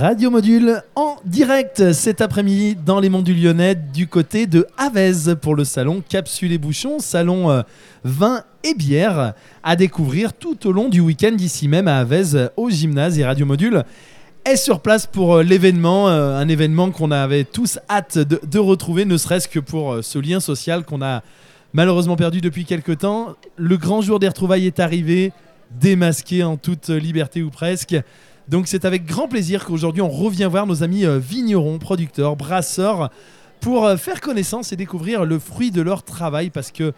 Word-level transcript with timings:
Radio 0.00 0.30
Module 0.30 0.82
en 0.96 1.16
direct 1.26 1.92
cet 1.92 2.22
après-midi 2.22 2.74
dans 2.74 3.00
les 3.00 3.10
monts 3.10 3.20
du 3.20 3.34
Lyonnais 3.34 3.74
du 3.74 4.06
côté 4.06 4.46
de 4.46 4.66
Avez 4.78 5.12
pour 5.38 5.54
le 5.54 5.64
salon 5.64 6.02
Capsule 6.08 6.52
et 6.52 6.56
Bouchon, 6.58 7.00
salon 7.00 7.50
euh, 7.50 7.60
vin 8.02 8.42
et 8.64 8.72
bière 8.72 9.34
à 9.62 9.76
découvrir 9.76 10.32
tout 10.32 10.66
au 10.66 10.72
long 10.72 10.88
du 10.88 11.00
week-end 11.00 11.36
ici 11.38 11.68
même 11.68 11.86
à 11.86 11.98
Avez 11.98 12.48
au 12.56 12.70
gymnase 12.70 13.18
et 13.18 13.26
Radio 13.26 13.44
Module 13.44 13.84
est 14.46 14.56
sur 14.56 14.80
place 14.80 15.06
pour 15.06 15.34
euh, 15.34 15.42
l'événement, 15.42 16.08
euh, 16.08 16.34
un 16.38 16.48
événement 16.48 16.90
qu'on 16.92 17.10
avait 17.10 17.44
tous 17.44 17.78
hâte 17.90 18.16
de, 18.16 18.40
de 18.42 18.58
retrouver, 18.58 19.04
ne 19.04 19.18
serait-ce 19.18 19.48
que 19.48 19.60
pour 19.60 19.98
ce 20.02 20.18
lien 20.18 20.40
social 20.40 20.82
qu'on 20.86 21.02
a 21.02 21.22
malheureusement 21.74 22.16
perdu 22.16 22.40
depuis 22.40 22.64
quelques 22.64 23.00
temps. 23.00 23.36
Le 23.58 23.76
grand 23.76 24.00
jour 24.00 24.18
des 24.18 24.28
retrouvailles 24.28 24.66
est 24.66 24.80
arrivé, 24.80 25.34
démasqué 25.78 26.42
en 26.42 26.56
toute 26.56 26.88
liberté 26.88 27.42
ou 27.42 27.50
presque. 27.50 27.96
Donc 28.50 28.66
c'est 28.66 28.84
avec 28.84 29.06
grand 29.06 29.28
plaisir 29.28 29.64
qu'aujourd'hui 29.64 30.02
on 30.02 30.08
revient 30.08 30.48
voir 30.50 30.66
nos 30.66 30.82
amis 30.82 31.06
euh, 31.06 31.20
vignerons, 31.20 31.78
producteurs, 31.78 32.34
brasseurs 32.34 33.10
pour 33.60 33.84
euh, 33.84 33.96
faire 33.96 34.20
connaissance 34.20 34.72
et 34.72 34.76
découvrir 34.76 35.24
le 35.24 35.38
fruit 35.38 35.70
de 35.70 35.80
leur 35.80 36.02
travail 36.02 36.50
parce 36.50 36.72
que 36.72 36.92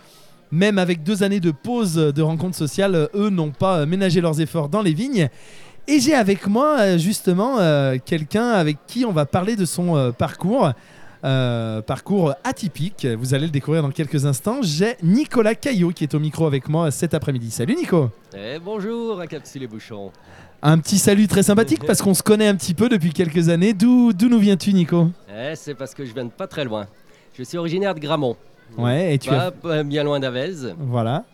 même 0.51 0.79
avec 0.79 1.03
deux 1.03 1.23
années 1.23 1.41
de 1.41 1.51
pause 1.51 1.95
de 1.95 2.23
rencontres 2.23 2.57
sociales, 2.57 2.95
euh, 2.95 3.07
eux 3.15 3.29
n'ont 3.29 3.51
pas 3.51 3.81
euh, 3.81 3.87
ménagé 3.87 4.23
leurs 4.23 4.41
efforts 4.41 4.71
dans 4.71 4.81
les 4.81 4.95
vignes. 4.95 5.29
Et 5.89 5.99
j'ai 5.99 6.15
avec 6.15 6.47
moi 6.47 6.77
euh, 6.79 6.99
justement 6.99 7.59
euh, 7.59 7.97
quelqu'un 8.05 8.51
avec 8.51 8.79
qui 8.87 9.05
on 9.05 9.13
va 9.13 9.27
parler 9.27 9.57
de 9.57 9.65
son 9.65 9.97
euh, 9.97 10.13
parcours. 10.13 10.71
Euh, 11.25 11.83
parcours 11.83 12.35
atypique, 12.43 13.07
vous 13.07 13.33
allez 13.35 13.45
le 13.47 13.53
découvrir 13.53 13.83
dans 13.83 13.93
quelques 13.93 14.27
instants. 14.27 14.61
J'ai 14.63 14.97
Nicolas 15.05 15.55
Caillot 15.55 15.91
qui 15.91 16.03
est 16.03 16.15
au 16.15 16.19
micro 16.19 16.47
avec 16.47 16.69
moi 16.69 16.91
cet 16.91 17.15
après-midi. 17.15 17.53
Salut 17.53 17.77
Nico 17.77 18.11
Eh, 18.37 18.59
bonjour 18.59 19.21
à 19.21 19.29
Capsule 19.29 19.63
et 19.63 19.67
Bouchon. 19.69 20.11
Un 20.63 20.79
petit 20.79 20.99
salut 20.99 21.29
très 21.29 21.45
sympathique 21.45 21.85
parce 21.87 22.03
qu'on 22.03 22.15
se 22.15 22.25
connaît 22.25 22.49
un 22.49 22.57
petit 22.57 22.75
peu 22.75 22.89
depuis 22.89 23.13
quelques 23.13 23.51
années. 23.51 23.73
D'où 23.73 24.13
d'où 24.13 24.29
nous 24.29 24.39
viens-tu 24.41 24.73
Nico? 24.73 25.11
Eh, 25.33 25.55
c'est 25.55 25.75
parce 25.75 25.95
que 25.95 26.05
je 26.05 26.13
viens 26.13 26.25
de 26.25 26.31
pas 26.31 26.49
très 26.49 26.65
loin. 26.65 26.87
Je 27.35 27.45
suis 27.45 27.57
originaire 27.57 27.95
de 27.95 28.01
Gramont. 28.01 28.37
Ouais, 28.77 29.15
et 29.15 29.19
tu 29.19 29.29
pas, 29.31 29.47
as... 29.47 29.51
pas 29.53 29.83
bien 29.85 30.03
loin 30.03 30.19
d'Avez. 30.19 30.73
Voilà. 30.77 31.25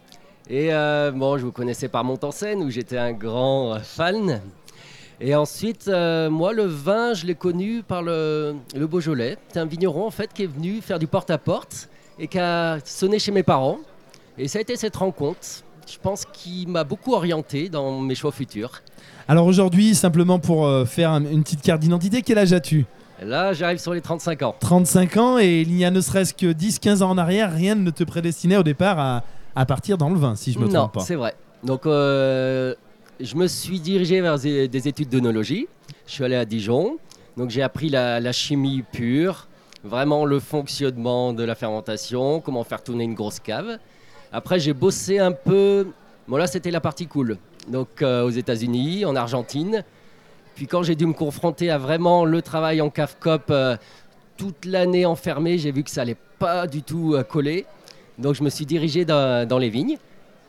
Et 0.50 0.68
euh, 0.72 1.12
bon, 1.12 1.38
je 1.38 1.44
vous 1.46 1.52
connaissais 1.52 1.88
par 1.88 2.04
Montansen 2.04 2.62
où 2.62 2.68
j'étais 2.70 2.98
un 2.98 3.12
grand 3.12 3.78
fan. 3.82 4.42
Et 5.20 5.34
ensuite, 5.34 5.88
euh, 5.88 6.30
moi, 6.30 6.52
le 6.52 6.64
vin, 6.64 7.12
je 7.14 7.26
l'ai 7.26 7.34
connu 7.34 7.82
par 7.82 8.02
le, 8.02 8.54
le 8.76 8.86
Beaujolais. 8.86 9.36
C'est 9.52 9.58
un 9.58 9.66
vigneron 9.66 10.06
en 10.06 10.10
fait 10.12 10.32
qui 10.32 10.44
est 10.44 10.46
venu 10.52 10.80
faire 10.80 10.98
du 11.00 11.06
porte-à-porte 11.08 11.88
et 12.20 12.28
qui 12.28 12.38
a 12.38 12.78
sonné 12.84 13.18
chez 13.18 13.32
mes 13.32 13.42
parents. 13.42 13.78
Et 14.38 14.46
ça 14.46 14.58
a 14.58 14.62
été 14.62 14.76
cette 14.76 14.94
rencontre, 14.94 15.40
je 15.90 15.96
pense, 16.00 16.24
qui 16.32 16.66
m'a 16.68 16.84
beaucoup 16.84 17.14
orienté 17.14 17.68
dans 17.68 17.98
mes 18.00 18.14
choix 18.14 18.30
futurs. 18.30 18.80
Alors 19.26 19.46
aujourd'hui, 19.46 19.94
simplement 19.96 20.38
pour 20.38 20.66
euh, 20.66 20.84
faire 20.84 21.10
un- 21.10 21.24
une 21.24 21.42
petite 21.42 21.62
carte 21.62 21.80
d'identité, 21.80 22.22
quel 22.22 22.38
âge 22.38 22.52
as-tu? 22.52 22.86
Là, 23.20 23.52
j'arrive 23.52 23.78
sur 23.78 23.92
les 23.92 24.00
35 24.00 24.42
ans. 24.42 24.54
35 24.60 25.16
ans 25.16 25.38
et 25.40 25.62
il 25.62 25.76
y 25.76 25.84
a 25.84 25.90
ne 25.90 26.00
serait-ce 26.00 26.32
que 26.32 26.52
10-15 26.52 27.02
ans 27.02 27.10
en 27.10 27.18
arrière, 27.18 27.52
rien 27.52 27.74
ne 27.74 27.90
te 27.90 28.04
prédestinait 28.04 28.56
au 28.56 28.62
départ 28.62 29.00
à, 29.00 29.24
à 29.56 29.66
partir 29.66 29.98
dans 29.98 30.08
le 30.10 30.16
vin, 30.18 30.36
si 30.36 30.52
je 30.52 30.60
me 30.60 30.66
non, 30.68 30.72
trompe 30.82 30.92
pas. 30.94 31.00
c'est 31.00 31.16
vrai. 31.16 31.34
Donc, 31.64 31.84
euh, 31.86 32.76
je 33.20 33.34
me 33.36 33.46
suis 33.46 33.80
dirigé 33.80 34.20
vers 34.20 34.38
des 34.38 34.68
des 34.68 34.88
études 34.88 35.08
d'œnologie. 35.08 35.66
Je 36.06 36.12
suis 36.12 36.24
allé 36.24 36.36
à 36.36 36.44
Dijon. 36.44 36.98
Donc, 37.36 37.50
j'ai 37.50 37.62
appris 37.62 37.88
la, 37.88 38.32
chimie 38.32 38.82
pure, 38.90 39.46
vraiment 39.84 40.24
le 40.24 40.40
fonctionnement 40.40 41.32
de 41.32 41.44
la 41.44 41.54
fermentation, 41.54 42.40
comment 42.40 42.64
faire 42.64 42.82
tourner 42.82 43.04
une 43.04 43.14
grosse 43.14 43.38
cave. 43.38 43.78
Après, 44.32 44.58
j'ai 44.58 44.72
bossé 44.72 45.20
un 45.20 45.30
peu. 45.30 45.86
Bon, 46.26 46.36
là, 46.36 46.48
c'était 46.48 46.72
la 46.72 46.80
partie 46.80 47.06
cool. 47.06 47.38
Donc, 47.68 48.02
euh, 48.02 48.24
aux 48.24 48.30
États-Unis, 48.30 49.04
en 49.04 49.14
Argentine. 49.14 49.84
Puis, 50.56 50.66
quand 50.66 50.82
j'ai 50.82 50.96
dû 50.96 51.06
me 51.06 51.12
confronter 51.12 51.70
à 51.70 51.78
vraiment 51.78 52.24
le 52.24 52.42
travail 52.42 52.80
en 52.80 52.90
cave-cop 52.90 53.44
euh, 53.50 53.76
toute 54.36 54.64
l'année 54.64 55.06
enfermé, 55.06 55.58
j'ai 55.58 55.70
vu 55.70 55.84
que 55.84 55.90
ça 55.90 56.02
allait 56.02 56.16
pas 56.40 56.66
du 56.66 56.82
tout 56.82 57.14
euh, 57.14 57.22
coller. 57.22 57.66
Donc, 58.18 58.34
je 58.34 58.42
me 58.42 58.50
suis 58.50 58.66
dirigé 58.66 59.04
dans- 59.04 59.46
dans 59.46 59.58
les 59.58 59.70
vignes. 59.70 59.96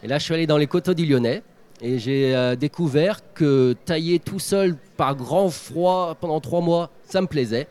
Et 0.02 0.08
là, 0.08 0.18
je 0.18 0.24
suis 0.24 0.34
allé 0.34 0.48
dans 0.48 0.58
les 0.58 0.66
coteaux 0.68 0.96
du 0.96 1.06
Lyonnais 1.06 1.44
et 1.82 2.00
j'ai 2.00 2.36
euh, 2.36 2.56
découvert 2.56 3.20
que 3.34 3.76
tailler 3.86 4.20
tout 4.20 4.40
seul 4.40 4.76
par 4.98 5.16
grand 5.16 5.50
froid 5.50 6.16
pendant 6.20 6.40
trois 6.40 6.62
mois, 6.62 6.90
ça 7.08 7.22
me 7.22 7.28
plaisait. 7.28 7.68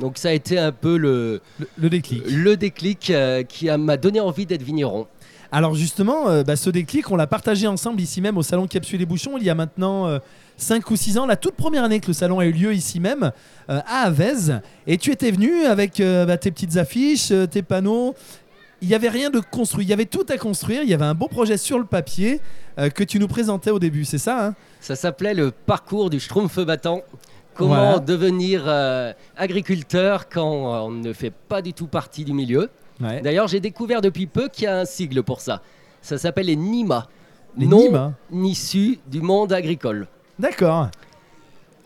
Donc 0.00 0.18
ça 0.18 0.30
a 0.30 0.32
été 0.32 0.58
un 0.58 0.72
peu 0.72 0.96
le, 0.96 1.40
Le, 1.58 1.68
le 1.78 1.88
déclic. 1.90 2.24
le 2.26 2.56
déclic 2.56 3.10
euh, 3.10 3.44
qui 3.44 3.68
m'a 3.70 3.96
donné 3.96 4.18
envie 4.20 4.44
d'être 4.44 4.62
vigneron. 4.62 5.06
Alors 5.52 5.76
justement, 5.76 6.28
euh, 6.28 6.42
bah, 6.42 6.56
ce 6.56 6.68
déclic, 6.68 7.10
on 7.12 7.16
l'a 7.16 7.28
partagé 7.28 7.68
ensemble 7.68 8.00
ici 8.00 8.20
même 8.20 8.36
au 8.36 8.42
salon 8.42 8.66
Capsule 8.66 9.00
et 9.00 9.06
Bouchons 9.06 9.36
il 9.38 9.44
y 9.44 9.50
a 9.50 9.54
maintenant 9.54 10.18
5 10.56 10.88
ou 10.90 10.96
6 10.96 11.18
ans, 11.18 11.26
la 11.26 11.36
toute 11.36 11.54
première 11.54 11.84
année 11.84 12.00
que 12.00 12.08
le 12.08 12.12
salon 12.12 12.38
a 12.38 12.46
eu 12.46 12.52
lieu 12.52 12.72
ici 12.74 13.00
même, 13.00 13.32
euh, 13.70 13.80
à 13.86 14.02
Avez. 14.06 14.58
Et 14.86 14.98
tu 14.98 15.10
étais 15.10 15.30
venu 15.30 15.64
avec 15.64 16.00
euh, 16.00 16.26
bah, 16.26 16.36
tes 16.36 16.50
petites 16.50 16.76
affiches, 16.76 17.30
euh, 17.30 17.46
tes 17.46 17.62
panneaux. 17.62 18.14
Il 18.84 18.88
n'y 18.88 18.94
avait 18.94 19.08
rien 19.08 19.30
de 19.30 19.40
construit, 19.40 19.86
il 19.86 19.88
y 19.88 19.94
avait 19.94 20.04
tout 20.04 20.26
à 20.28 20.36
construire, 20.36 20.82
il 20.82 20.90
y 20.90 20.92
avait 20.94 21.06
un 21.06 21.14
beau 21.14 21.26
projet 21.26 21.56
sur 21.56 21.78
le 21.78 21.86
papier 21.86 22.42
euh, 22.78 22.90
que 22.90 23.02
tu 23.02 23.18
nous 23.18 23.28
présentais 23.28 23.70
au 23.70 23.78
début, 23.78 24.04
c'est 24.04 24.18
ça 24.18 24.48
hein 24.48 24.54
Ça 24.82 24.94
s'appelait 24.94 25.32
le 25.32 25.52
parcours 25.52 26.10
du 26.10 26.20
schtroumpf 26.20 26.58
battant. 26.60 27.00
Comment 27.54 27.76
Voilà. 27.76 27.98
devenir 28.00 28.64
euh, 28.66 29.14
agriculteur 29.38 30.28
quand 30.28 30.84
on 30.84 30.90
ne 30.90 31.14
fait 31.14 31.30
pas 31.30 31.62
du 31.62 31.72
tout 31.72 31.86
partie 31.86 32.26
du 32.26 32.34
milieu. 32.34 32.68
Ouais. 33.00 33.22
D'ailleurs, 33.22 33.48
j'ai 33.48 33.60
découvert 33.60 34.02
depuis 34.02 34.26
peu 34.26 34.48
qu'il 34.48 34.64
y 34.64 34.66
a 34.66 34.76
un 34.80 34.84
sigle 34.84 35.22
pour 35.22 35.40
ça. 35.40 35.62
Ça 36.02 36.18
s'appelle 36.18 36.46
les 36.46 36.56
NIMA. 36.56 37.08
Les 37.56 37.66
non 37.66 37.78
NIMA 37.84 38.12
issus 38.32 38.98
du 39.06 39.22
monde 39.22 39.54
agricole. 39.54 40.08
D'accord. 40.38 40.88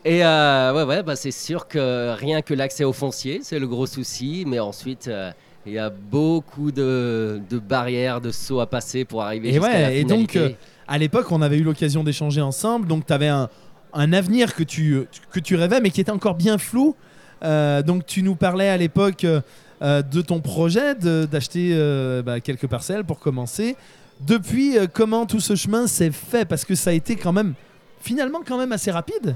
Et 0.03 0.25
euh, 0.25 0.73
ouais, 0.73 0.83
ouais, 0.83 1.03
bah 1.03 1.15
c'est 1.15 1.31
sûr 1.31 1.67
que 1.69 2.13
rien 2.13 2.41
que 2.41 2.53
l'accès 2.53 2.83
au 2.83 2.91
foncier, 2.93 3.39
c'est 3.41 3.59
le 3.59 3.67
gros 3.67 3.85
souci. 3.85 4.43
Mais 4.45 4.59
ensuite, 4.59 5.07
euh, 5.07 5.31
il 5.65 5.73
y 5.73 5.77
a 5.79 5.89
beaucoup 5.89 6.71
de, 6.71 7.41
de 7.49 7.59
barrières, 7.59 8.21
de 8.21 8.31
sauts 8.31 8.59
à 8.59 8.67
passer 8.67 9.05
pour 9.05 9.21
arriver 9.23 9.49
Et 9.49 9.53
jusqu'à 9.53 9.67
ouais, 9.67 9.81
la 9.81 9.91
et 9.91 10.03
donc, 10.03 10.31
finalité. 10.31 10.57
À 10.87 10.97
l'époque, 10.97 11.31
on 11.31 11.41
avait 11.41 11.57
eu 11.57 11.63
l'occasion 11.63 12.03
d'échanger 12.03 12.41
ensemble, 12.41 12.87
donc 12.87 13.05
tu 13.05 13.13
avais 13.13 13.27
un, 13.27 13.49
un 13.93 14.13
avenir 14.13 14.55
que 14.55 14.63
tu, 14.63 15.03
que 15.31 15.39
tu 15.39 15.55
rêvais, 15.55 15.81
mais 15.81 15.91
qui 15.91 16.01
était 16.01 16.11
encore 16.11 16.35
bien 16.35 16.57
flou. 16.57 16.95
Euh, 17.43 17.81
donc 17.83 18.05
tu 18.05 18.21
nous 18.23 18.35
parlais 18.35 18.67
à 18.69 18.75
l'époque 18.77 19.23
euh, 19.23 19.39
euh, 19.81 20.01
de 20.01 20.21
ton 20.21 20.41
projet 20.41 20.93
d'acheter 20.95 21.69
euh, 21.73 22.21
bah, 22.21 22.39
quelques 22.41 22.67
parcelles 22.67 23.03
pour 23.05 23.19
commencer. 23.19 23.75
Depuis, 24.21 24.77
euh, 24.77 24.87
comment 24.91 25.25
tout 25.25 25.39
ce 25.39 25.55
chemin 25.55 25.87
s'est 25.87 26.11
fait? 26.11 26.43
Parce 26.45 26.65
que 26.65 26.75
ça 26.75 26.89
a 26.89 26.93
été 26.93 27.15
quand 27.15 27.31
même, 27.31 27.53
finalement, 28.01 28.39
quand 28.45 28.57
même 28.57 28.71
assez 28.73 28.91
rapide. 28.91 29.35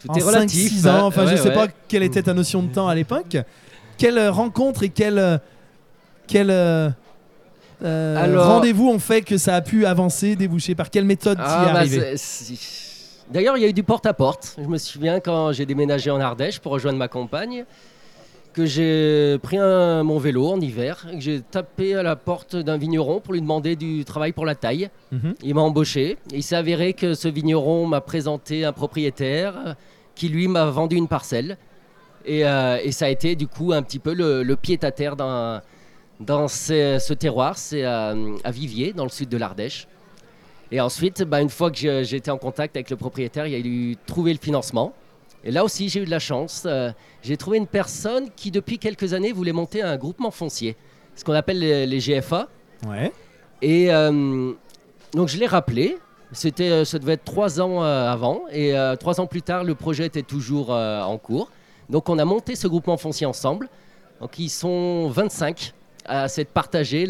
Tout 0.00 0.10
en 0.10 0.14
est 0.14 0.22
relatif. 0.22 0.72
5-6 0.84 0.88
ans, 0.90 1.06
enfin 1.06 1.22
hein. 1.22 1.26
je 1.26 1.30
Ouais, 1.32 1.36
sais 1.38 1.48
ouais. 1.48 1.54
pas 1.54 1.68
quelle 1.88 2.02
était 2.02 2.22
ta 2.22 2.34
notion 2.34 2.62
de 2.62 2.68
temps 2.72 2.88
à 2.88 2.94
l'époque. 2.94 3.38
Quelle 3.98 4.16
euh, 4.18 4.30
rencontre 4.30 4.84
et 4.84 4.88
quel, 4.88 5.18
euh, 5.18 5.38
quel 6.26 6.48
euh, 6.50 6.88
Alors- 7.82 8.46
rendez-vous 8.46 8.88
ont 8.88 8.98
fait 8.98 9.22
que 9.22 9.36
ça 9.36 9.56
a 9.56 9.60
pu 9.60 9.84
avancer, 9.86 10.36
déboucher? 10.36 10.74
Par 10.74 10.90
quelle 10.90 11.04
méthode 11.04 11.38
y 11.38 11.42
Ah, 11.44 11.70
bah, 11.72 11.78
arrivé? 11.80 12.14
D'ailleurs, 13.30 13.56
il 13.58 13.62
y 13.62 13.66
a 13.66 13.68
eu 13.68 13.72
du 13.74 13.82
porte-à-porte. 13.82 14.56
Je 14.58 14.66
me 14.66 14.78
souviens 14.78 15.20
quand 15.20 15.52
j'ai 15.52 15.66
déménagé 15.66 16.10
en 16.10 16.18
Ardèche 16.20 16.60
pour 16.60 16.72
rejoindre 16.72 16.98
ma 16.98 17.08
compagne, 17.08 17.64
que 18.54 18.64
j'ai 18.64 19.36
pris 19.42 19.58
un- 19.58 20.02
mon 20.02 20.18
vélo 20.18 20.48
en 20.48 20.60
hiver, 20.60 21.06
que 21.12 21.20
j'ai 21.20 21.42
tapé 21.42 21.94
à 21.94 22.02
la 22.02 22.16
porte 22.16 22.56
d'un 22.56 22.78
vigneron 22.78 23.20
pour 23.20 23.34
lui 23.34 23.40
demander 23.42 23.76
du 23.76 24.04
travail 24.04 24.32
pour 24.32 24.46
la 24.46 24.54
taille. 24.54 24.88
Mhm. 25.12 25.34
Il 25.42 25.54
m'a 25.54 25.60
embauché. 25.60 26.16
Il 26.32 26.42
s'est 26.42 26.56
avéré 26.56 26.94
que 26.94 27.12
ce 27.14 27.28
vigneron 27.28 27.86
m'a 27.86 28.00
présenté 28.00 28.64
un 28.64 28.72
propriétaire 28.72 29.76
qui, 30.14 30.28
lui, 30.30 30.48
m'a 30.48 30.64
vendu 30.66 30.96
une 30.96 31.06
parcelle. 31.08 31.58
Et, 32.24 32.46
euh, 32.46 32.78
et 32.82 32.92
ça 32.92 33.06
a 33.06 33.08
été, 33.08 33.36
du 33.36 33.46
coup, 33.46 33.72
un 33.72 33.82
petit 33.82 33.98
peu 33.98 34.12
le, 34.14 34.42
le 34.42 34.56
pied-à-terre 34.56 35.16
dans, 35.16 35.60
dans 36.20 36.48
ce, 36.48 36.98
ce 37.00 37.14
terroir. 37.14 37.56
C'est 37.58 37.84
à, 37.84 38.14
à 38.44 38.50
Viviers, 38.50 38.92
dans 38.92 39.04
le 39.04 39.10
sud 39.10 39.28
de 39.28 39.36
l'Ardèche. 39.36 39.86
Et 40.70 40.80
ensuite, 40.80 41.22
bah, 41.22 41.40
une 41.40 41.48
fois 41.48 41.70
que 41.70 42.02
j'ai 42.02 42.16
été 42.16 42.30
en 42.30 42.36
contact 42.38 42.76
avec 42.76 42.90
le 42.90 42.96
propriétaire, 42.96 43.46
il 43.46 43.54
a 43.54 43.60
dû 43.62 43.96
trouver 44.06 44.32
le 44.32 44.38
financement. 44.38 44.92
Et 45.44 45.50
là 45.50 45.64
aussi, 45.64 45.88
j'ai 45.88 46.02
eu 46.02 46.04
de 46.04 46.10
la 46.10 46.18
chance. 46.18 46.64
Euh, 46.66 46.90
j'ai 47.22 47.36
trouvé 47.38 47.56
une 47.58 47.66
personne 47.66 48.28
qui, 48.36 48.50
depuis 48.50 48.78
quelques 48.78 49.14
années, 49.14 49.32
voulait 49.32 49.52
monter 49.52 49.80
un 49.82 49.96
groupement 49.96 50.30
foncier, 50.30 50.76
ce 51.14 51.24
qu'on 51.24 51.32
appelle 51.32 51.60
les- 51.60 51.86
les 51.86 52.00
GFA. 52.00 52.48
Ouais. 52.86 53.12
Et 53.62 53.92
euh, 53.92 54.52
donc 55.14 55.28
je 55.28 55.38
l'ai 55.38 55.46
rappelé. 55.46 55.96
C'était, 56.32 56.68
euh, 56.70 56.84
ça 56.84 56.98
devait 56.98 57.14
être 57.14 57.24
trois 57.24 57.60
ans 57.60 57.82
euh, 57.82 58.10
avant. 58.10 58.42
Et 58.52 58.76
euh, 58.76 58.94
trois 58.96 59.20
ans 59.20 59.26
plus 59.26 59.40
tard, 59.42 59.64
le 59.64 59.74
projet 59.74 60.04
était 60.04 60.22
toujours 60.22 60.74
euh, 60.74 61.00
en 61.00 61.16
cours. 61.16 61.50
Donc 61.90 62.08
on 62.08 62.18
a 62.18 62.24
monté 62.24 62.54
ce 62.56 62.66
groupement 62.68 62.96
foncier 62.96 63.26
ensemble. 63.26 63.68
Donc 64.20 64.38
ils 64.38 64.48
sont 64.50 65.08
25 65.08 65.72
à 66.10 66.26
s'être 66.26 66.48
partagés 66.48 67.06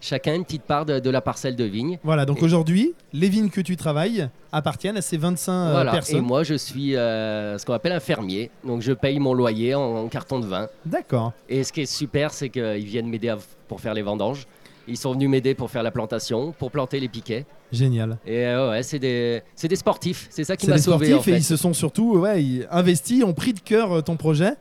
chacun 0.00 0.34
une 0.34 0.44
petite 0.44 0.62
part 0.62 0.86
de, 0.86 1.00
de 1.00 1.10
la 1.10 1.20
parcelle 1.20 1.56
de 1.56 1.64
vigne. 1.64 1.98
Voilà, 2.04 2.24
donc 2.24 2.38
Et- 2.38 2.44
aujourd'hui, 2.44 2.94
les 3.12 3.28
vignes 3.28 3.50
que 3.50 3.60
tu 3.60 3.76
travailles 3.76 4.28
appartiennent 4.52 4.96
à 4.96 5.02
ces 5.02 5.16
25 5.16 5.52
euh, 5.52 5.70
voilà. 5.72 5.90
Et 5.90 5.94
personnes. 5.94 6.20
moi 6.20 6.44
je 6.44 6.54
suis 6.54 6.94
euh, 6.96 7.58
ce 7.58 7.66
qu'on 7.66 7.72
appelle 7.72 7.92
un 7.92 8.00
fermier. 8.00 8.50
Donc 8.64 8.80
je 8.82 8.92
paye 8.92 9.18
mon 9.18 9.34
loyer 9.34 9.74
en, 9.74 9.82
en 9.96 10.08
carton 10.08 10.38
de 10.38 10.46
vin. 10.46 10.68
D'accord. 10.86 11.32
Et 11.48 11.64
ce 11.64 11.72
qui 11.72 11.80
est 11.82 11.86
super, 11.86 12.32
c'est 12.32 12.48
qu'ils 12.48 12.84
viennent 12.84 13.08
m'aider 13.08 13.34
pour 13.66 13.80
faire 13.80 13.92
les 13.94 14.02
vendanges. 14.02 14.46
Ils 14.88 14.96
sont 14.96 15.12
venus 15.12 15.28
m'aider 15.28 15.54
pour 15.54 15.70
faire 15.70 15.82
la 15.82 15.90
plantation, 15.90 16.52
pour 16.58 16.70
planter 16.70 16.98
les 16.98 17.08
piquets. 17.08 17.44
Génial. 17.70 18.16
Et 18.26 18.46
euh, 18.46 18.70
ouais, 18.70 18.82
c'est 18.82 18.98
des, 18.98 19.42
des 19.62 19.76
sportifs. 19.76 20.26
C'est 20.30 20.44
ça 20.44 20.56
qui 20.56 20.64
C'est 20.64 20.70
m'a 20.70 20.76
des 20.78 20.82
sauvé. 20.82 21.06
sportifs 21.06 21.16
en 21.28 21.30
et 21.30 21.34
fait. 21.34 21.38
ils 21.40 21.44
se 21.44 21.56
sont 21.56 21.74
surtout 21.74 22.16
ouais, 22.18 22.66
investis, 22.70 23.22
ont 23.22 23.34
pris 23.34 23.52
de 23.52 23.60
cœur 23.60 23.92
euh, 23.92 24.00
ton 24.00 24.16
projet. 24.16 24.52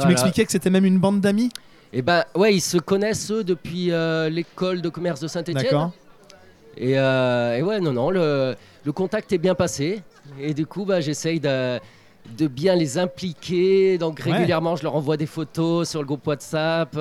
Tu 0.00 0.06
m'expliquais 0.08 0.44
que 0.46 0.50
c'était 0.52 0.70
même 0.70 0.84
une 0.86 0.98
bande 0.98 1.20
d'amis. 1.20 1.50
Et 1.92 2.02
ben 2.02 2.24
ouais, 2.34 2.54
ils 2.54 2.60
se 2.60 2.78
connaissent 2.78 3.30
eux 3.30 3.44
depuis 3.44 3.92
euh, 3.92 4.28
l'école 4.30 4.80
de 4.82 4.88
commerce 4.88 5.20
de 5.20 5.28
Saint-Étienne. 5.28 5.62
D'accord. 5.62 5.92
Et, 6.78 6.98
euh, 6.98 7.56
et 7.58 7.62
ouais, 7.62 7.78
non, 7.80 7.92
non, 7.92 8.10
le, 8.10 8.54
le 8.84 8.92
contact 8.92 9.32
est 9.32 9.38
bien 9.38 9.54
passé. 9.54 10.02
Et 10.40 10.52
du 10.54 10.66
coup, 10.66 10.84
bah, 10.84 11.00
j'essaye 11.00 11.38
de, 11.38 11.78
de 12.36 12.46
bien 12.48 12.74
les 12.74 12.98
impliquer. 12.98 13.98
Donc 13.98 14.22
Ouais. 14.24 14.32
régulièrement, 14.32 14.74
je 14.76 14.82
leur 14.82 14.94
envoie 14.96 15.16
des 15.16 15.26
photos 15.26 15.88
sur 15.88 16.00
le 16.00 16.06
groupe 16.06 16.26
WhatsApp. 16.26 16.98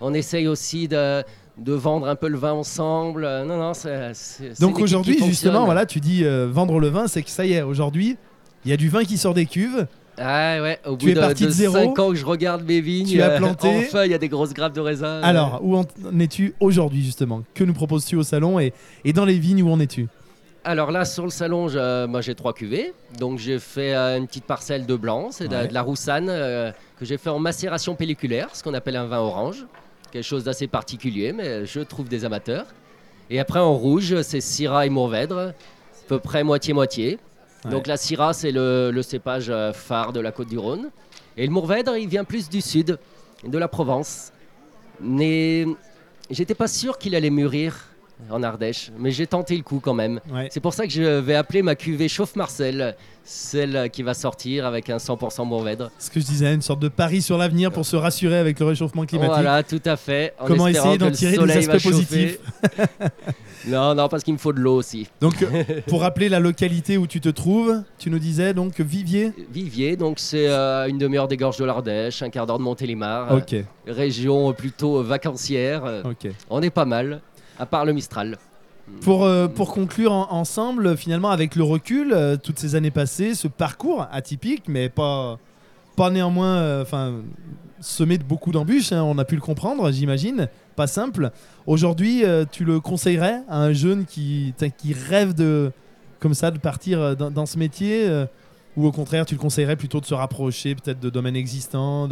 On 0.00 0.12
essaye 0.12 0.48
aussi 0.48 0.88
de, 0.88 1.22
de 1.58 1.72
vendre 1.72 2.06
un 2.08 2.16
peu 2.16 2.28
le 2.28 2.36
vin 2.38 2.52
ensemble. 2.52 3.24
Euh, 3.24 3.44
non, 3.44 3.56
non, 3.56 3.72
c'est. 3.74 4.12
Donc 4.60 4.78
aujourd'hui, 4.78 5.18
justement, 5.24 5.64
voilà, 5.64 5.86
tu 5.86 6.00
dis 6.00 6.24
euh, 6.24 6.46
vendre 6.50 6.78
le 6.80 6.88
vin, 6.88 7.06
c'est 7.08 7.22
que 7.22 7.30
ça 7.30 7.46
y 7.46 7.52
est, 7.54 7.62
aujourd'hui, 7.62 8.16
il 8.64 8.70
y 8.70 8.74
a 8.74 8.76
du 8.76 8.88
vin 8.88 9.04
qui 9.04 9.16
sort 9.18 9.34
des 9.34 9.46
cuves. 9.46 9.86
Ah 10.18 10.62
ouais, 10.62 10.78
au 10.86 10.96
Tu 10.96 11.12
bout 11.12 11.20
es 11.20 11.34
de, 11.34 11.44
de 11.44 11.50
zéro. 11.50 11.74
5 11.74 11.98
ans 11.98 12.08
que 12.08 12.14
je 12.14 12.24
regarde 12.24 12.64
mes 12.64 12.80
vignes, 12.80 13.06
Tu 13.08 13.20
as 13.20 13.32
euh, 13.32 13.36
planté. 13.38 13.68
enfin, 13.86 14.04
il 14.06 14.10
y 14.10 14.14
a 14.14 14.18
des 14.18 14.30
grosses 14.30 14.54
grappes 14.54 14.72
de 14.74 14.80
raisin. 14.80 15.20
Alors, 15.22 15.60
où 15.62 15.76
en 15.76 15.84
es-tu 16.18 16.54
aujourd'hui, 16.58 17.04
justement? 17.04 17.42
Que 17.54 17.64
nous 17.64 17.74
proposes-tu 17.74 18.16
au 18.16 18.22
salon 18.22 18.58
et, 18.58 18.72
et 19.04 19.12
dans 19.12 19.26
les 19.26 19.38
vignes, 19.38 19.62
où 19.62 19.70
en 19.70 19.78
es-tu? 19.78 20.08
Alors 20.64 20.90
là, 20.90 21.04
sur 21.04 21.22
le 21.24 21.30
salon, 21.30 21.68
je- 21.68 22.06
moi 22.06 22.22
j'ai 22.22 22.34
trois 22.34 22.52
cuvées. 22.54 22.92
Donc 23.20 23.38
j'ai 23.38 23.58
fait 23.58 23.94
euh, 23.94 24.16
une 24.18 24.26
petite 24.26 24.46
parcelle 24.46 24.84
de 24.86 24.96
blanc, 24.96 25.28
c'est 25.30 25.48
de, 25.48 25.54
Ouais. 25.54 25.68
de 25.68 25.74
la 25.74 25.82
roussanne 25.82 26.26
euh, 26.28 26.72
que 26.98 27.04
j'ai 27.04 27.18
fait 27.18 27.30
en 27.30 27.38
macération 27.38 27.94
pelliculaire, 27.94 28.48
ce 28.54 28.62
qu'on 28.64 28.74
appelle 28.74 28.96
un 28.96 29.04
vin 29.06 29.18
orange. 29.20 29.64
Quelque 30.16 30.24
chose 30.24 30.44
d'assez 30.44 30.66
particulier, 30.66 31.34
mais 31.34 31.66
je 31.66 31.80
trouve 31.80 32.08
des 32.08 32.24
amateurs. 32.24 32.64
Et 33.28 33.38
après 33.38 33.58
en 33.58 33.74
rouge, 33.74 34.22
c'est 34.22 34.40
Syrah 34.40 34.86
et 34.86 34.88
Mourvèdre, 34.88 35.38
à 35.38 35.52
peu 36.08 36.18
près 36.18 36.42
moitié-moitié. 36.42 37.18
Ouais. 37.66 37.70
Donc 37.70 37.86
la 37.86 37.98
Syrah, 37.98 38.32
c'est 38.32 38.50
le, 38.50 38.90
le 38.90 39.02
cépage 39.02 39.50
euh, 39.50 39.74
phare 39.74 40.14
de 40.14 40.20
la 40.20 40.32
côte 40.32 40.48
du 40.48 40.56
Rhône. 40.56 40.88
Et 41.36 41.46
le 41.46 41.52
Mourvèdre, 41.52 41.98
il 41.98 42.08
vient 42.08 42.24
plus 42.24 42.48
du 42.48 42.62
sud, 42.62 42.98
de 43.46 43.58
la 43.58 43.68
Provence. 43.68 44.32
Mais 45.02 45.66
j'étais 46.30 46.54
pas 46.54 46.66
sûr 46.66 46.96
qu'il 46.96 47.14
allait 47.14 47.28
mûrir 47.28 47.76
en 48.30 48.42
Ardèche, 48.42 48.90
mais 48.98 49.10
j'ai 49.10 49.26
tenté 49.26 49.56
le 49.56 49.62
coup 49.62 49.80
quand 49.80 49.94
même. 49.94 50.20
Ouais. 50.32 50.48
C'est 50.50 50.60
pour 50.60 50.74
ça 50.74 50.86
que 50.86 50.92
je 50.92 51.02
vais 51.02 51.34
appeler 51.34 51.62
ma 51.62 51.74
cuvée 51.74 52.08
Chauffe 52.08 52.34
Marcel, 52.36 52.96
celle 53.24 53.90
qui 53.90 54.02
va 54.02 54.14
sortir 54.14 54.66
avec 54.66 54.88
un 54.90 54.96
100% 54.96 55.46
Mourvèdre. 55.46 55.90
Ce 55.98 56.10
que 56.10 56.20
je 56.20 56.24
disais, 56.24 56.54
une 56.54 56.62
sorte 56.62 56.80
de 56.80 56.88
pari 56.88 57.22
sur 57.22 57.38
l'avenir 57.38 57.72
pour 57.72 57.84
se 57.84 57.96
rassurer 57.96 58.38
avec 58.38 58.58
le 58.58 58.66
réchauffement 58.66 59.04
climatique. 59.04 59.32
Voilà, 59.34 59.62
tout 59.62 59.82
à 59.84 59.96
fait. 59.96 60.32
en 60.38 60.46
Comment 60.46 60.68
essayer 60.68 60.98
d'en 60.98 61.10
tirer 61.10 61.36
des 61.36 61.68
aspects 61.68 61.90
positifs 61.90 62.38
Non, 63.66 63.94
non, 63.96 64.08
parce 64.08 64.22
qu'il 64.22 64.32
me 64.32 64.38
faut 64.38 64.52
de 64.52 64.60
l'eau 64.60 64.76
aussi. 64.76 65.08
Donc, 65.20 65.42
euh, 65.42 65.64
pour 65.88 66.02
rappeler 66.02 66.28
la 66.28 66.38
localité 66.38 66.96
où 66.98 67.06
tu 67.08 67.20
te 67.20 67.28
trouves, 67.28 67.82
tu 67.98 68.10
nous 68.10 68.20
disais 68.20 68.54
donc 68.54 68.80
Vivier. 68.80 69.32
Vivier, 69.50 69.96
donc 69.96 70.20
c'est 70.20 70.48
euh, 70.48 70.86
une 70.86 70.98
demi-heure 70.98 71.26
des 71.26 71.36
gorges 71.36 71.56
de 71.56 71.64
l'Ardèche, 71.64 72.22
un 72.22 72.30
quart 72.30 72.46
d'heure 72.46 72.58
de 72.58 72.62
Montélimar. 72.62 73.32
Ok, 73.32 73.54
euh, 73.54 73.62
région 73.88 74.52
plutôt 74.52 75.02
vacancière. 75.02 76.02
ok. 76.04 76.30
On 76.48 76.62
est 76.62 76.70
pas 76.70 76.84
mal, 76.84 77.20
à 77.58 77.66
part 77.66 77.84
le 77.84 77.92
Mistral. 77.92 78.38
Pour, 79.00 79.24
euh, 79.24 79.48
pour 79.48 79.72
conclure 79.72 80.12
en- 80.12 80.30
ensemble, 80.32 80.96
finalement, 80.96 81.30
avec 81.30 81.56
le 81.56 81.64
recul, 81.64 82.12
euh, 82.12 82.36
toutes 82.36 82.58
ces 82.58 82.76
années 82.76 82.92
passées, 82.92 83.34
ce 83.34 83.48
parcours 83.48 84.06
atypique, 84.12 84.64
mais 84.68 84.88
pas, 84.88 85.38
pas 85.96 86.10
néanmoins 86.10 86.58
euh, 86.58 86.84
semé 87.80 88.16
de 88.16 88.22
beaucoup 88.22 88.52
d'embûches, 88.52 88.92
hein, 88.92 89.02
on 89.02 89.18
a 89.18 89.24
pu 89.24 89.34
le 89.34 89.40
comprendre, 89.40 89.90
j'imagine, 89.90 90.48
pas 90.76 90.86
simple. 90.86 91.30
Aujourd'hui, 91.66 92.22
tu 92.52 92.64
le 92.64 92.80
conseillerais 92.80 93.42
à 93.48 93.58
un 93.58 93.72
jeune 93.72 94.04
qui, 94.04 94.54
qui 94.78 94.92
rêve 94.92 95.34
de, 95.34 95.72
comme 96.20 96.34
ça, 96.34 96.50
de 96.50 96.58
partir 96.58 97.16
dans, 97.16 97.46
ce 97.46 97.58
métier 97.58 98.08
Ou 98.76 98.86
au 98.86 98.92
contraire, 98.92 99.26
tu 99.26 99.34
le 99.34 99.40
conseillerais 99.40 99.76
plutôt 99.76 100.00
de 100.00 100.06
se 100.06 100.14
rapprocher 100.14 100.74
peut-être 100.74 101.00
de 101.00 101.10
domaines 101.10 101.34
existants. 101.36 102.08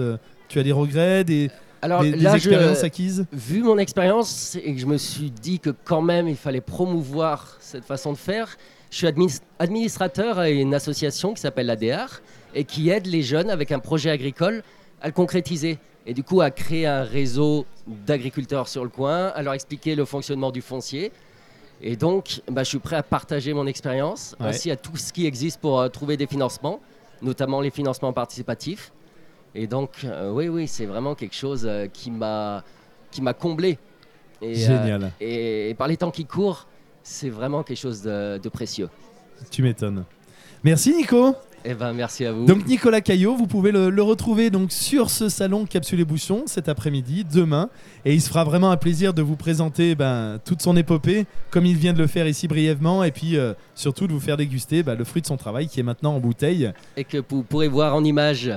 Tu 0.48 0.58
as 0.58 0.62
des 0.62 0.72
regrets, 0.72 1.24
des, 1.24 1.50
Alors 1.84 2.00
des- 2.00 2.12
des 2.12 2.16
là, 2.18 2.30
je, 2.30 2.48
expériences 2.48 2.82
acquises? 2.82 3.26
vu 3.30 3.62
mon 3.62 3.76
expérience 3.76 4.56
et 4.56 4.72
que 4.74 4.80
je 4.80 4.86
me 4.86 4.96
suis 4.96 5.30
dit 5.30 5.60
que 5.60 5.68
quand 5.68 6.00
même 6.00 6.28
il 6.28 6.36
fallait 6.36 6.62
promouvoir 6.62 7.58
cette 7.60 7.84
façon 7.84 8.12
de 8.12 8.16
faire, 8.16 8.56
je 8.90 8.96
suis 8.96 9.06
adminis- 9.06 9.40
administrateur 9.58 10.38
à 10.38 10.48
une 10.48 10.72
association 10.72 11.34
qui 11.34 11.42
s'appelle 11.42 11.66
l'ADR 11.66 12.22
et 12.54 12.64
qui 12.64 12.88
aide 12.88 13.06
les 13.06 13.22
jeunes 13.22 13.50
avec 13.50 13.70
un 13.70 13.80
projet 13.80 14.08
agricole 14.08 14.62
à 15.02 15.08
le 15.08 15.12
concrétiser. 15.12 15.78
Et 16.06 16.14
du 16.14 16.22
coup, 16.22 16.40
à 16.40 16.50
créer 16.50 16.86
un 16.86 17.02
réseau 17.02 17.66
d'agriculteurs 17.86 18.68
sur 18.68 18.82
le 18.82 18.90
coin, 18.90 19.26
à 19.28 19.42
leur 19.42 19.52
expliquer 19.52 19.94
le 19.94 20.06
fonctionnement 20.06 20.50
du 20.50 20.62
foncier. 20.62 21.12
Et 21.82 21.96
donc, 21.96 22.40
bah, 22.50 22.62
je 22.62 22.68
suis 22.70 22.78
prêt 22.78 22.96
à 22.96 23.02
partager 23.02 23.52
mon 23.52 23.66
expérience, 23.66 24.36
Ouais. 24.40 24.46
ainsi 24.46 24.70
à 24.70 24.76
tout 24.76 24.96
ce 24.96 25.12
qui 25.12 25.26
existe 25.26 25.60
pour 25.60 25.80
euh, 25.80 25.88
trouver 25.88 26.16
des 26.16 26.26
financements, 26.26 26.80
notamment 27.20 27.60
les 27.60 27.70
financements 27.70 28.12
participatifs. 28.14 28.90
Et 29.54 29.66
donc, 29.66 29.90
euh, 30.04 30.30
oui, 30.32 30.48
oui, 30.48 30.66
c'est 30.66 30.86
vraiment 30.86 31.14
quelque 31.14 31.34
chose 31.34 31.64
euh, 31.68 31.86
qui 31.86 32.10
m'a 32.10 32.64
qui 33.10 33.22
m'a 33.22 33.34
comblé. 33.34 33.78
Et, 34.42 34.52
euh, 34.52 34.54
Génial, 34.54 35.12
et, 35.20 35.70
et 35.70 35.74
par 35.74 35.86
les 35.86 35.96
temps 35.96 36.10
qui 36.10 36.24
courent, 36.24 36.66
c'est 37.02 37.30
vraiment 37.30 37.62
quelque 37.62 37.78
chose 37.78 38.02
de, 38.02 38.38
de 38.38 38.48
précieux. 38.48 38.88
tu 39.50 39.62
m'étonnes. 39.62 40.04
Merci 40.64 40.94
Nico 40.94 41.34
Eh 41.64 41.74
ben, 41.74 41.92
merci 41.92 42.24
à 42.24 42.32
vous. 42.32 42.46
Donc 42.46 42.66
Nicolas 42.66 43.00
Caillot, 43.02 43.36
vous 43.36 43.46
pouvez 43.46 43.70
le, 43.70 43.90
le 43.90 44.02
retrouver 44.02 44.50
donc 44.50 44.72
sur 44.72 45.10
ce 45.10 45.28
salon 45.28 45.66
Capsule 45.66 46.00
et 46.00 46.04
Bouchon 46.04 46.44
cet 46.46 46.68
après-midi, 46.68 47.24
demain, 47.24 47.68
et 48.04 48.14
il 48.14 48.20
se 48.20 48.28
fera 48.28 48.44
vraiment 48.44 48.70
un 48.70 48.76
plaisir 48.78 49.14
de 49.14 49.22
vous 49.22 49.36
présenter 49.36 49.94
ben, 49.94 50.40
toute 50.44 50.60
son 50.62 50.76
épopée, 50.76 51.26
comme 51.50 51.66
il 51.66 51.76
vient 51.76 51.92
de 51.92 51.98
le 51.98 52.06
faire 52.06 52.26
ici 52.26 52.48
brièvement, 52.48 53.04
et 53.04 53.12
puis 53.12 53.36
euh, 53.36 53.52
surtout 53.74 54.06
de 54.08 54.12
vous 54.12 54.20
faire 54.20 54.36
déguster 54.38 54.82
ben, 54.82 54.94
le 54.96 55.04
fruit 55.04 55.22
de 55.22 55.26
son 55.26 55.36
travail 55.36 55.68
qui 55.68 55.78
est 55.80 55.84
maintenant 55.84 56.14
en 56.16 56.20
bouteille. 56.20 56.72
Et 56.96 57.04
que 57.04 57.18
vous 57.28 57.42
pourrez 57.44 57.68
voir 57.68 57.94
en 57.94 58.02
image, 58.02 58.50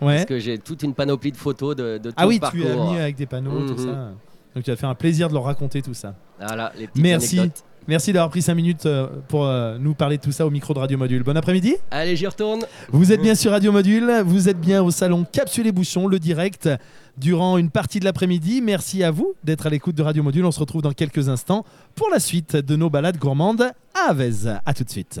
Ouais. 0.00 0.14
parce 0.16 0.26
que 0.26 0.38
j'ai 0.38 0.58
toute 0.58 0.82
une 0.82 0.94
panoplie 0.94 1.32
de 1.32 1.36
photos 1.36 1.76
de, 1.76 1.98
de 1.98 2.10
tout 2.10 2.16
Ah 2.18 2.26
oui, 2.26 2.40
le 2.42 2.48
tu 2.50 2.62
parcours. 2.62 2.82
as 2.88 2.92
mis 2.92 2.98
avec 2.98 3.16
des 3.16 3.26
panneaux, 3.26 3.66
tout 3.66 3.74
Mhm. 3.80 3.86
ça. 3.86 4.12
Donc 4.54 4.64
tu 4.64 4.70
vas 4.70 4.74
te 4.76 4.80
faire 4.80 4.88
un 4.88 4.94
plaisir 4.94 5.28
de 5.28 5.34
leur 5.34 5.44
raconter 5.44 5.80
tout 5.82 5.94
ça. 5.94 6.14
Voilà, 6.40 6.72
les 6.78 6.86
petites 6.88 7.02
Merci. 7.02 7.38
anecdotes. 7.38 7.64
Merci 7.88 8.12
d'avoir 8.12 8.30
pris 8.30 8.42
5 8.42 8.54
minutes 8.54 8.84
euh, 8.86 9.06
pour 9.28 9.46
euh, 9.46 9.78
nous 9.78 9.94
parler 9.94 10.18
de 10.18 10.22
tout 10.22 10.32
ça 10.32 10.46
au 10.46 10.50
micro 10.50 10.74
de 10.74 10.78
Radio 10.78 10.98
Module. 10.98 11.22
Bon 11.22 11.36
après-midi. 11.36 11.76
Allez, 11.90 12.14
j'y 12.14 12.26
retourne. 12.26 12.60
Vous 12.92 13.10
êtes 13.10 13.22
bien 13.22 13.34
sur 13.34 13.52
Radio 13.52 13.72
Module, 13.72 14.22
vous 14.26 14.48
êtes 14.48 14.60
bien 14.60 14.82
au 14.82 14.90
salon 14.90 15.24
Capsule 15.24 15.66
et 15.66 15.72
Bouchon, 15.72 16.06
le 16.06 16.18
direct, 16.18 16.68
durant 17.16 17.56
une 17.56 17.70
partie 17.70 17.98
de 17.98 18.04
l'après-midi. 18.04 18.60
Merci 18.60 19.02
à 19.02 19.10
vous 19.10 19.34
d'être 19.44 19.66
à 19.66 19.70
l'écoute 19.70 19.94
de 19.96 20.02
Radio 20.02 20.22
Module. 20.22 20.44
On 20.44 20.52
se 20.52 20.60
retrouve 20.60 20.82
dans 20.82 20.92
quelques 20.92 21.28
instants 21.30 21.64
pour 21.94 22.10
la 22.10 22.20
suite 22.20 22.54
de 22.54 22.76
nos 22.76 22.90
balades 22.90 23.16
gourmandes 23.18 23.62
à 23.94 24.10
Avez. 24.10 24.30
A 24.66 24.74
tout 24.74 24.84
de 24.84 24.90
suite. 24.90 25.20